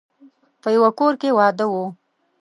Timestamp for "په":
0.61-0.67